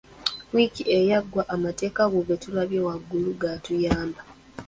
Wiiki 0.53 0.83
eyaggwa, 0.97 1.41
amateeka 1.55 1.99
ago 2.05 2.19
ge 2.27 2.35
tulabye 2.43 2.79
waggulu 2.85 3.31
gatuyamba. 3.41 4.21